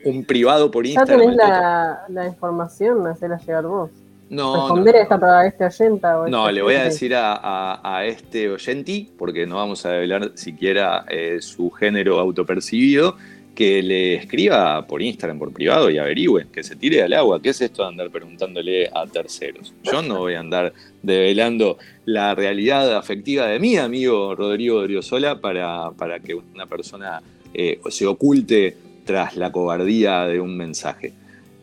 un, 0.03 0.25
privado 0.25 0.69
por 0.69 0.85
Instagram. 0.85 1.19
Ya 1.19 1.23
tenés 1.23 1.37
la, 1.37 1.99
la, 2.09 2.27
información, 2.27 3.07
hacela 3.07 3.37
llegar 3.37 3.65
vos 3.65 3.91
no, 4.31 4.55
responder 4.55 4.95
a, 4.95 5.45
este 5.45 5.65
oyenta. 5.65 6.13
no, 6.29 6.43
este 6.43 6.53
le 6.53 6.61
voy 6.61 6.75
a 6.75 6.83
decir 6.85 7.13
a, 7.13 8.03
este 8.05 8.49
oyenti, 8.49 9.11
porque 9.17 9.45
no 9.45 9.57
vamos 9.57 9.85
a 9.85 9.91
develar 9.91 10.31
siquiera 10.35 11.05
eh, 11.09 11.39
su 11.41 11.69
género 11.69 12.17
autopercibido, 12.17 13.17
que 13.53 13.83
le 13.83 14.15
escriba 14.15 14.87
por 14.87 15.01
Instagram, 15.01 15.37
por 15.37 15.51
privado 15.51 15.89
y 15.89 15.97
averigüe, 15.97 16.47
que 16.49 16.63
se 16.63 16.77
tire 16.77 17.03
al 17.03 17.11
agua. 17.11 17.41
¿Qué 17.41 17.49
es 17.49 17.59
esto 17.59 17.83
de 17.83 17.89
andar 17.89 18.09
preguntándole 18.09 18.89
a 18.93 19.05
terceros? 19.05 19.73
Yo 19.83 20.01
no 20.01 20.19
voy 20.19 20.35
a 20.35 20.39
andar 20.39 20.71
develando 21.03 21.77
la 22.05 22.33
realidad 22.33 22.95
afectiva 22.95 23.47
de 23.47 23.59
mi 23.59 23.75
amigo 23.75 24.33
Rodrigo 24.33 24.81
Driosola 24.83 25.41
para, 25.41 25.91
para 25.91 26.21
que 26.21 26.35
una 26.35 26.67
persona 26.67 27.21
eh, 27.53 27.81
se 27.89 28.07
oculte 28.07 28.77
tras 29.03 29.35
la 29.35 29.51
cobardía 29.51 30.25
de 30.25 30.39
un 30.39 30.55
mensaje. 30.55 31.13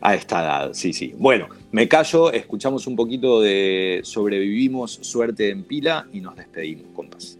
A 0.01 0.13
esta 0.13 0.41
edad, 0.41 0.69
sí, 0.73 0.93
sí. 0.93 1.13
Bueno, 1.17 1.49
me 1.71 1.87
callo, 1.87 2.31
escuchamos 2.31 2.87
un 2.87 2.95
poquito 2.95 3.41
de 3.41 4.01
Sobrevivimos, 4.03 4.99
Suerte 5.01 5.49
en 5.49 5.63
Pila 5.63 6.07
y 6.11 6.19
nos 6.19 6.35
despedimos, 6.35 6.85
compas. 6.95 7.37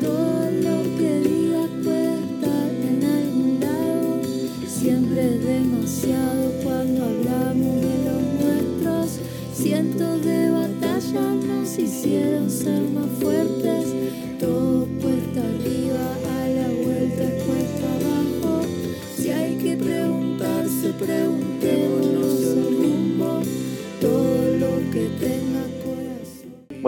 Todo 0.00 0.50
lo 0.50 0.82
que 0.98 1.20
digas 1.20 1.70
puede 1.84 2.14
estar 2.24 2.70
en 2.70 3.04
algún 3.04 3.60
lado, 3.60 4.20
siempre 4.66 5.20
es 5.26 5.44
demasiado 5.44 6.52
cuando 6.64 7.04
hablamos 7.04 7.80
de 7.80 7.94
los 8.04 8.22
nuestros. 8.42 9.20
Cientos 9.54 10.24
de 10.24 10.50
batallas 10.50 11.44
nos 11.44 11.78
hicieron 11.78 12.50
ser 12.50 12.82
más 12.90 13.08
fuertes, 13.20 13.77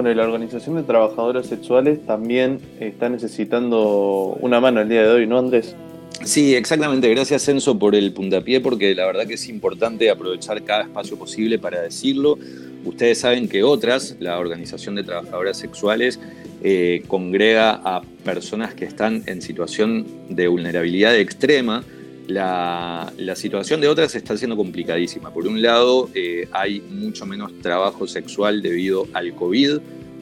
Bueno, 0.00 0.12
y 0.12 0.14
la 0.14 0.24
Organización 0.24 0.76
de 0.76 0.82
Trabajadoras 0.82 1.44
Sexuales 1.44 1.98
también 2.06 2.58
está 2.80 3.10
necesitando 3.10 4.34
una 4.40 4.58
mano 4.58 4.80
el 4.80 4.88
día 4.88 5.02
de 5.02 5.08
hoy, 5.10 5.26
¿no, 5.26 5.38
Andrés? 5.38 5.76
Sí, 6.24 6.54
exactamente. 6.54 7.06
Gracias, 7.10 7.46
Enzo, 7.50 7.78
por 7.78 7.94
el 7.94 8.10
puntapié, 8.14 8.62
porque 8.62 8.94
la 8.94 9.04
verdad 9.04 9.26
que 9.26 9.34
es 9.34 9.46
importante 9.50 10.08
aprovechar 10.08 10.64
cada 10.64 10.84
espacio 10.84 11.18
posible 11.18 11.58
para 11.58 11.82
decirlo. 11.82 12.38
Ustedes 12.86 13.18
saben 13.18 13.46
que 13.46 13.62
otras, 13.62 14.16
la 14.20 14.38
Organización 14.38 14.94
de 14.94 15.04
Trabajadoras 15.04 15.58
Sexuales, 15.58 16.18
eh, 16.62 17.02
congrega 17.06 17.82
a 17.84 18.00
personas 18.24 18.72
que 18.72 18.86
están 18.86 19.22
en 19.26 19.42
situación 19.42 20.06
de 20.30 20.48
vulnerabilidad 20.48 21.14
extrema, 21.14 21.84
la, 22.30 23.34
situación 23.34 23.80
de 23.80 23.88
otras 23.88 24.14
está 24.14 24.36
siendo 24.36 24.56
complicadísima. 24.56 25.32
Por 25.32 25.46
un 25.46 25.62
lado, 25.62 26.08
eh, 26.14 26.48
hay 26.52 26.80
mucho 26.80 27.26
menos 27.26 27.52
trabajo 27.60 28.06
sexual 28.06 28.62
debido 28.62 29.06
al 29.12 29.34
COVID. 29.34 29.78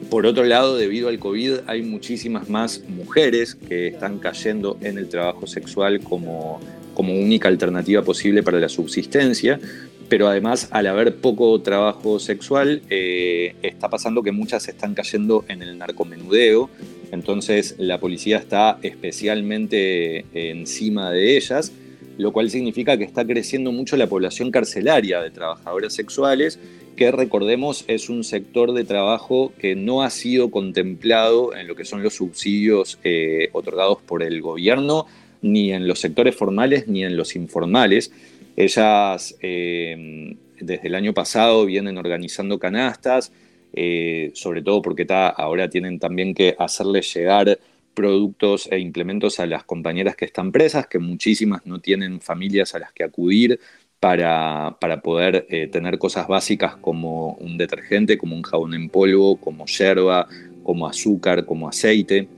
Por 0.09 0.25
otro 0.25 0.43
lado, 0.45 0.77
debido 0.77 1.09
al 1.09 1.19
COVID, 1.19 1.59
hay 1.67 1.81
muchísimas 1.81 2.49
más 2.49 2.81
mujeres 2.87 3.55
que 3.55 3.87
están 3.87 4.19
cayendo 4.19 4.77
en 4.81 4.97
el 4.97 5.09
trabajo 5.09 5.45
sexual 5.47 5.99
como, 5.99 6.59
como 6.93 7.13
única 7.13 7.47
alternativa 7.47 8.01
posible 8.01 8.43
para 8.43 8.59
la 8.59 8.69
subsistencia. 8.69 9.59
Pero 10.07 10.27
además, 10.27 10.69
al 10.71 10.87
haber 10.87 11.17
poco 11.17 11.61
trabajo 11.61 12.19
sexual, 12.19 12.81
eh, 12.89 13.55
está 13.61 13.89
pasando 13.89 14.23
que 14.23 14.31
muchas 14.31 14.67
están 14.67 14.95
cayendo 14.95 15.45
en 15.47 15.61
el 15.61 15.77
narcomenudeo. 15.77 16.69
Entonces, 17.11 17.75
la 17.77 17.99
policía 17.99 18.37
está 18.37 18.79
especialmente 18.81 20.25
encima 20.33 21.11
de 21.11 21.37
ellas 21.37 21.71
lo 22.19 22.33
cual 22.33 22.49
significa 22.49 22.97
que 22.97 23.05
está 23.05 23.25
creciendo 23.25 23.71
mucho 23.71 23.95
la 23.95 24.07
población 24.07 24.51
carcelaria 24.51 25.21
de 25.21 25.31
trabajadoras 25.31 25.93
sexuales, 25.93 26.59
que 26.97 27.13
recordemos 27.13 27.85
es 27.87 28.09
un 28.09 28.25
sector 28.25 28.73
de 28.73 28.83
trabajo 28.83 29.53
que 29.57 29.73
no 29.73 30.03
ha 30.03 30.09
sido 30.09 30.51
contemplado 30.51 31.55
en 31.55 31.65
lo 31.65 31.77
que 31.77 31.85
son 31.85 32.03
los 32.03 32.15
subsidios 32.15 32.99
eh, 33.05 33.47
otorgados 33.53 33.99
por 34.01 34.21
el 34.21 34.41
gobierno, 34.41 35.05
ni 35.41 35.71
en 35.71 35.87
los 35.87 35.99
sectores 36.01 36.35
formales 36.35 36.89
ni 36.89 37.05
en 37.05 37.15
los 37.15 37.37
informales. 37.37 38.11
Ellas 38.57 39.37
eh, 39.41 40.35
desde 40.59 40.87
el 40.89 40.95
año 40.95 41.13
pasado 41.13 41.65
vienen 41.65 41.97
organizando 41.97 42.59
canastas, 42.59 43.31
eh, 43.71 44.31
sobre 44.33 44.61
todo 44.61 44.81
porque 44.81 45.07
ahora 45.09 45.69
tienen 45.69 45.99
también 45.99 46.33
que 46.33 46.53
hacerles 46.59 47.13
llegar 47.13 47.57
productos 47.99 48.69
e 48.71 48.79
implementos 48.79 49.41
a 49.41 49.45
las 49.45 49.65
compañeras 49.65 50.15
que 50.15 50.23
están 50.23 50.53
presas, 50.53 50.87
que 50.87 50.99
muchísimas 50.99 51.65
no 51.65 51.81
tienen 51.81 52.21
familias 52.21 52.73
a 52.73 52.79
las 52.79 52.93
que 52.93 53.03
acudir 53.03 53.59
para, 53.99 54.77
poder 55.03 55.45
eh, 55.49 55.67
tener 55.67 55.97
cosas 55.97 56.25
básicas 56.29 56.77
como 56.77 57.33
un 57.33 57.57
detergente, 57.57 58.17
como 58.17 58.37
un 58.37 58.43
jabón 58.43 58.73
en 58.73 58.87
polvo, 58.87 59.35
como 59.35 59.65
yerba, 59.65 60.29
como 60.63 60.87
azúcar, 60.87 61.45
como 61.45 61.67
aceite. 61.67 62.29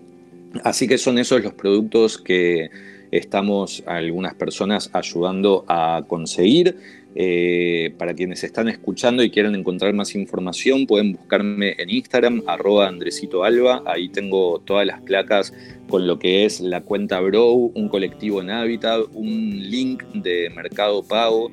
Así 0.64 0.88
que 0.88 0.98
son 0.98 1.20
esos 1.20 1.44
los 1.44 1.54
productos 1.54 2.18
que 2.18 2.72
estamos 3.12 3.84
algunas 3.86 4.34
personas 4.34 4.90
ayudando 4.94 5.64
a 5.68 6.04
conseguir. 6.08 6.76
Eh, 7.14 7.94
para 7.98 8.14
quienes 8.14 8.44
están 8.44 8.70
escuchando 8.70 9.22
y 9.22 9.30
quieren 9.30 9.54
encontrar 9.56 9.94
más 9.94 10.16
información, 10.16 10.88
pueden 10.88 11.14
buscarme 11.14 11.76
en 11.78 11.90
Instagram, 11.90 12.44
arroba 12.48 12.88
Andresito 12.88 13.44
Alba. 13.44 13.84
Ahí 13.86 14.10
tengo 14.10 14.60
todas 14.60 14.86
las 14.86 15.02
placas 15.02 15.54
con 15.90 16.08
lo 16.08 16.18
que 16.20 16.46
es 16.46 16.62
la 16.62 16.82
cuenta 16.82 17.20
Bro, 17.20 17.54
un 17.54 17.90
colectivo 17.90 18.42
en 18.42 18.50
Habitat, 18.50 19.02
un 19.14 19.70
link 19.70 20.04
de 20.14 20.50
Mercado 20.50 21.04
Pago 21.04 21.52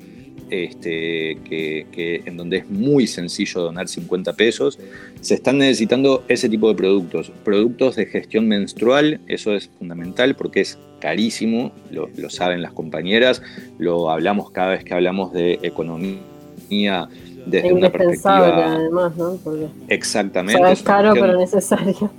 este, 0.49 1.37
que, 1.43 2.21
en 2.25 2.37
donde 2.37 2.57
es 2.57 2.69
muy 2.69 3.07
sencillo 3.07 3.61
donar 3.61 3.87
50 3.87 4.33
pesos. 4.33 4.79
Se 5.21 5.35
están 5.35 5.57
necesitando 5.57 6.23
ese 6.27 6.49
tipo 6.49 6.69
de 6.69 6.75
productos. 6.75 7.31
Productos 7.43 7.95
de 7.95 8.05
gestión 8.05 8.47
menstrual, 8.47 9.19
eso 9.27 9.53
es 9.53 9.69
fundamental 9.77 10.35
porque 10.35 10.61
es 10.61 10.77
carísimo, 10.99 11.71
lo, 11.91 12.09
saben 12.29 12.61
las 12.61 12.73
compañeras, 12.73 13.41
lo 13.77 14.09
hablamos 14.09 14.51
cada 14.51 14.71
vez 14.71 14.83
que 14.83 14.93
hablamos 14.93 15.33
de 15.33 15.59
economía 15.63 17.07
desde 17.45 17.73
una 17.73 17.89
perspectiva. 17.89 18.75
además, 18.75 19.15
¿no? 19.17 19.39
Exactamente. 19.87 20.71
es 20.71 20.83
caro, 20.83 21.13
pero 21.13 21.37
necesario. 21.37 22.11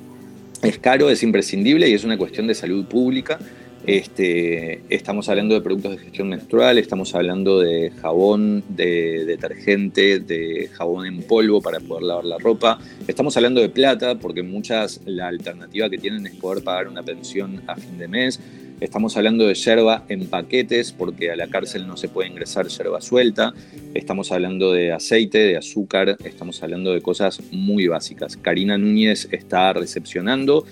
Es 0.62 0.78
caro, 0.78 1.08
es 1.08 1.22
imprescindible 1.22 1.88
y 1.88 1.94
es 1.94 2.04
una 2.04 2.18
cuestión 2.18 2.46
de 2.46 2.54
salud 2.54 2.84
pública. 2.86 3.38
Este, 3.86 4.82
estamos 4.90 5.28
hablando 5.30 5.54
de 5.54 5.62
productos 5.62 5.92
de 5.92 5.98
gestión 5.98 6.28
menstrual, 6.28 6.76
estamos 6.76 7.14
hablando 7.14 7.60
de 7.60 7.90
jabón, 8.02 8.62
de 8.68 9.24
detergente, 9.24 10.20
de 10.20 10.68
jabón 10.72 11.06
en 11.06 11.22
polvo 11.22 11.62
para 11.62 11.80
poder 11.80 12.04
lavar 12.04 12.24
la 12.26 12.38
ropa. 12.38 12.78
Estamos 13.08 13.36
hablando 13.38 13.60
de 13.60 13.70
plata 13.70 14.16
porque 14.16 14.42
muchas 14.42 15.00
la 15.06 15.28
alternativa 15.28 15.88
que 15.88 15.96
tienen 15.96 16.26
es 16.26 16.34
poder 16.36 16.62
pagar 16.62 16.88
una 16.88 17.02
pensión 17.02 17.62
a 17.66 17.74
fin 17.74 17.96
de 17.98 18.06
mes. 18.06 18.38
Estamos 18.80 19.16
hablando 19.16 19.46
de 19.46 19.54
yerba 19.54 20.04
en 20.08 20.26
paquetes 20.26 20.92
porque 20.92 21.30
a 21.30 21.36
la 21.36 21.48
cárcel 21.48 21.86
no 21.86 21.96
se 21.96 22.08
puede 22.08 22.28
ingresar 22.28 22.66
yerba 22.68 23.00
suelta. 23.00 23.52
Estamos 23.94 24.32
hablando 24.32 24.72
de 24.72 24.92
aceite, 24.92 25.38
de 25.38 25.56
azúcar. 25.56 26.16
Estamos 26.24 26.62
hablando 26.62 26.92
de 26.92 27.02
cosas 27.02 27.42
muy 27.50 27.88
básicas. 27.88 28.38
Karina 28.38 28.78
Núñez 28.78 29.28
está 29.32 29.72
recepcionando 29.74 30.64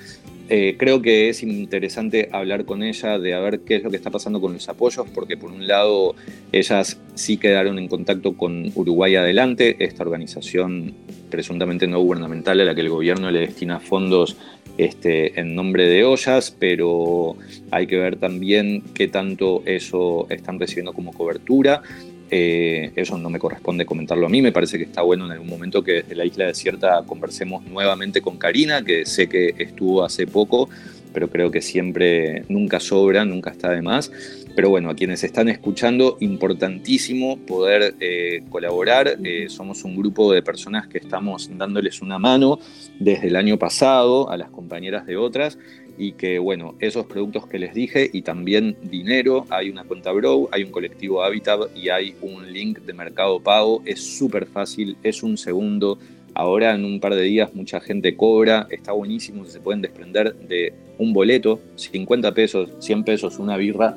eh, 0.48 0.76
creo 0.78 1.02
que 1.02 1.28
es 1.28 1.42
interesante 1.42 2.28
hablar 2.32 2.64
con 2.64 2.82
ella 2.82 3.18
de 3.18 3.34
a 3.34 3.40
ver 3.40 3.60
qué 3.60 3.76
es 3.76 3.82
lo 3.82 3.90
que 3.90 3.96
está 3.96 4.10
pasando 4.10 4.40
con 4.40 4.54
los 4.54 4.68
apoyos, 4.68 5.06
porque 5.14 5.36
por 5.36 5.50
un 5.50 5.66
lado 5.66 6.14
ellas 6.52 6.98
sí 7.14 7.36
quedaron 7.36 7.78
en 7.78 7.88
contacto 7.88 8.36
con 8.36 8.72
Uruguay 8.74 9.16
Adelante, 9.16 9.76
esta 9.78 10.04
organización 10.04 10.94
presuntamente 11.30 11.86
no 11.86 12.00
gubernamental 12.00 12.60
a 12.60 12.64
la 12.64 12.74
que 12.74 12.80
el 12.80 12.88
gobierno 12.88 13.30
le 13.30 13.40
destina 13.40 13.78
fondos 13.80 14.36
este, 14.78 15.38
en 15.38 15.54
nombre 15.54 15.88
de 15.88 16.04
ollas, 16.04 16.54
pero 16.58 17.36
hay 17.70 17.86
que 17.86 17.98
ver 17.98 18.16
también 18.16 18.82
qué 18.94 19.08
tanto 19.08 19.62
eso 19.66 20.26
están 20.30 20.58
recibiendo 20.58 20.92
como 20.92 21.12
cobertura. 21.12 21.82
Eh, 22.30 22.92
eso 22.94 23.16
no 23.16 23.30
me 23.30 23.38
corresponde 23.38 23.86
comentarlo 23.86 24.26
a 24.26 24.28
mí, 24.28 24.42
me 24.42 24.52
parece 24.52 24.76
que 24.76 24.84
está 24.84 25.00
bueno 25.00 25.24
en 25.24 25.32
algún 25.32 25.48
momento 25.48 25.82
que 25.82 25.92
desde 25.92 26.14
la 26.14 26.26
isla 26.26 26.46
desierta 26.46 27.02
conversemos 27.06 27.64
nuevamente 27.64 28.20
con 28.20 28.36
Karina, 28.36 28.84
que 28.84 29.06
sé 29.06 29.28
que 29.28 29.54
estuvo 29.56 30.04
hace 30.04 30.26
poco, 30.26 30.68
pero 31.12 31.28
creo 31.28 31.50
que 31.50 31.60
siempre, 31.60 32.44
nunca 32.48 32.80
sobra, 32.80 33.24
nunca 33.24 33.50
está 33.50 33.70
de 33.70 33.82
más. 33.82 34.10
Pero 34.54 34.70
bueno, 34.70 34.90
a 34.90 34.96
quienes 34.96 35.22
están 35.22 35.48
escuchando, 35.48 36.16
importantísimo 36.20 37.38
poder 37.38 37.94
eh, 38.00 38.42
colaborar. 38.50 39.16
Eh, 39.22 39.46
somos 39.48 39.84
un 39.84 39.96
grupo 39.96 40.32
de 40.32 40.42
personas 40.42 40.88
que 40.88 40.98
estamos 40.98 41.48
dándoles 41.56 42.02
una 42.02 42.18
mano 42.18 42.58
desde 42.98 43.28
el 43.28 43.36
año 43.36 43.56
pasado 43.58 44.30
a 44.30 44.36
las 44.36 44.50
compañeras 44.50 45.06
de 45.06 45.16
otras 45.16 45.58
y 45.98 46.12
que, 46.12 46.38
bueno, 46.38 46.76
esos 46.78 47.06
productos 47.06 47.46
que 47.46 47.58
les 47.58 47.74
dije 47.74 48.08
y 48.12 48.22
también 48.22 48.76
dinero, 48.82 49.46
hay 49.50 49.68
una 49.68 49.84
cuenta 49.84 50.12
Bro, 50.12 50.48
hay 50.52 50.62
un 50.62 50.70
colectivo 50.70 51.22
Habitat 51.22 51.76
y 51.76 51.88
hay 51.88 52.14
un 52.22 52.52
link 52.52 52.78
de 52.78 52.92
Mercado 52.92 53.40
Pago, 53.40 53.82
es 53.84 54.00
súper 54.00 54.46
fácil, 54.46 54.96
es 55.02 55.22
un 55.22 55.36
segundo. 55.36 55.98
Ahora 56.38 56.72
en 56.72 56.84
un 56.84 57.00
par 57.00 57.16
de 57.16 57.22
días 57.22 57.52
mucha 57.52 57.80
gente 57.80 58.16
cobra, 58.16 58.68
está 58.70 58.92
buenísimo, 58.92 59.44
se 59.44 59.58
pueden 59.58 59.82
desprender 59.82 60.36
de 60.36 60.72
un 60.96 61.12
boleto, 61.12 61.58
50 61.74 62.32
pesos, 62.32 62.70
100 62.78 63.02
pesos, 63.02 63.40
una 63.40 63.56
birra 63.56 63.96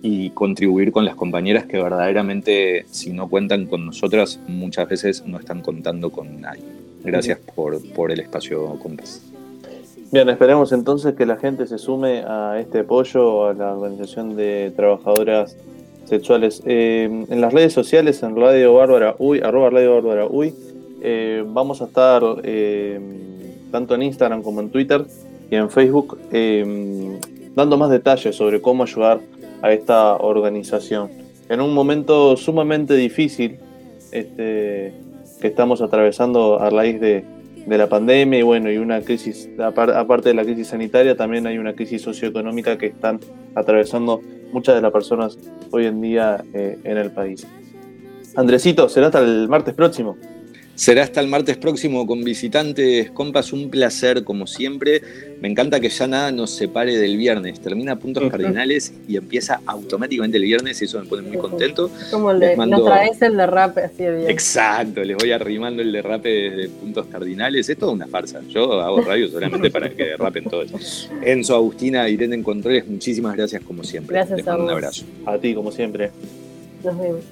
y 0.00 0.30
contribuir 0.30 0.90
con 0.90 1.04
las 1.04 1.16
compañeras 1.16 1.66
que 1.66 1.76
verdaderamente 1.76 2.86
si 2.90 3.12
no 3.12 3.28
cuentan 3.28 3.66
con 3.66 3.84
nosotras 3.84 4.40
muchas 4.48 4.88
veces 4.88 5.26
no 5.26 5.38
están 5.38 5.60
contando 5.60 6.08
con 6.08 6.40
nadie. 6.40 6.62
Gracias 7.04 7.38
por, 7.54 7.86
por 7.92 8.10
el 8.10 8.20
espacio, 8.20 8.78
compas. 8.78 9.20
Bien, 10.10 10.30
esperemos 10.30 10.72
entonces 10.72 11.14
que 11.14 11.26
la 11.26 11.36
gente 11.36 11.66
se 11.66 11.76
sume 11.76 12.24
a 12.26 12.58
este 12.58 12.78
apoyo 12.78 13.48
a 13.48 13.52
la 13.52 13.74
organización 13.74 14.34
de 14.34 14.72
trabajadoras 14.74 15.58
sexuales. 16.06 16.62
Eh, 16.64 17.26
en 17.28 17.40
las 17.42 17.52
redes 17.52 17.74
sociales, 17.74 18.22
en 18.22 18.34
Radio 18.34 18.72
Bárbara 18.72 19.14
Uy, 19.18 19.40
arroba 19.40 19.68
Radio 19.68 19.94
Bárbara 19.96 20.26
Uy, 20.26 20.54
eh, 21.02 21.44
vamos 21.46 21.82
a 21.82 21.86
estar 21.86 22.22
eh, 22.42 23.00
tanto 23.70 23.94
en 23.94 24.02
Instagram 24.02 24.42
como 24.42 24.60
en 24.60 24.70
Twitter 24.70 25.04
y 25.50 25.56
en 25.56 25.68
Facebook 25.68 26.18
dando 27.54 27.76
más 27.76 27.90
detalles 27.90 28.34
sobre 28.36 28.60
cómo 28.62 28.84
ayudar 28.84 29.20
a 29.62 29.72
esta 29.72 30.16
organización. 30.16 31.10
En 31.48 31.60
un 31.60 31.74
momento 31.74 32.36
sumamente 32.36 32.94
difícil 32.94 33.58
este, 34.10 34.94
que 35.40 35.48
estamos 35.48 35.80
atravesando 35.82 36.60
a 36.60 36.70
raíz 36.70 37.00
de, 37.00 37.24
la 37.66 37.88
pandemia 37.88 38.40
y 38.40 38.42
bueno, 38.42 38.72
y 38.72 38.76
una 38.76 39.00
crisis, 39.02 39.48
aparte 39.58 40.30
de 40.30 40.34
la 40.34 40.44
crisis 40.44 40.68
sanitaria, 40.68 41.16
también 41.16 41.46
hay 41.46 41.58
una 41.58 41.74
crisis 41.74 42.02
socioeconómica 42.02 42.76
que 42.76 42.86
están 42.86 43.20
atravesando 43.54 44.20
muchas 44.52 44.74
de 44.74 44.82
las 44.82 44.92
personas 44.92 45.38
hoy 45.70 45.86
en 45.86 46.00
día 46.00 46.42
eh, 46.54 46.78
en 46.82 46.98
el 46.98 47.12
país. 47.12 47.46
Andresito, 48.34 48.88
será 48.88 49.06
hasta 49.06 49.20
el 49.20 49.48
martes 49.48 49.74
próximo. 49.74 50.16
Será 50.74 51.02
hasta 51.02 51.20
el 51.20 51.28
martes 51.28 51.56
próximo 51.58 52.06
con 52.06 52.24
visitantes, 52.24 53.10
compas, 53.10 53.52
un 53.52 53.70
placer 53.70 54.24
como 54.24 54.46
siempre. 54.46 55.02
Me 55.40 55.48
encanta 55.48 55.80
que 55.80 55.88
ya 55.88 56.06
nada 56.06 56.32
nos 56.32 56.50
separe 56.50 56.96
del 56.96 57.16
viernes. 57.16 57.60
Termina 57.60 57.96
puntos 57.96 58.30
cardinales 58.30 58.94
y 59.06 59.16
empieza 59.16 59.60
automáticamente 59.66 60.38
el 60.38 60.44
viernes 60.44 60.80
y 60.80 60.86
eso 60.86 61.00
me 61.00 61.06
pone 61.06 61.22
muy 61.22 61.36
contento. 61.36 61.90
Como 62.10 62.30
el 62.30 62.40
de, 62.40 62.56
mando... 62.56 62.84
traes 62.84 63.20
el 63.22 63.36
derrape 63.36 63.82
así 63.82 64.02
de 64.04 64.16
bien. 64.16 64.30
Exacto, 64.30 65.04
les 65.04 65.16
voy 65.16 65.32
arrimando 65.32 65.82
el 65.82 65.92
derrape 65.92 66.28
de 66.28 66.68
puntos 66.68 67.06
cardinales. 67.06 67.68
Es 67.68 67.76
toda 67.76 67.92
una 67.92 68.06
farsa. 68.06 68.40
Yo 68.48 68.80
hago 68.80 69.00
radio 69.06 69.28
solamente 69.28 69.70
para 69.70 69.90
que 69.90 70.04
derrapen 70.04 70.44
todos. 70.44 71.10
Enzo, 71.22 71.54
Agustina, 71.54 72.08
Irene 72.08 72.36
en 72.36 72.42
Controles, 72.42 72.86
muchísimas 72.86 73.36
gracias 73.36 73.62
como 73.62 73.84
siempre. 73.84 74.14
Gracias 74.14 74.46
a 74.46 74.56
Un 74.56 74.70
abrazo. 74.70 75.04
A 75.26 75.36
ti, 75.38 75.54
como 75.54 75.70
siempre. 75.70 76.10
Nos 76.82 76.98
vemos 76.98 77.24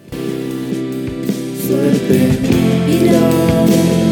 suerte 1.70 2.59
y 2.90 3.08
la 3.08 4.09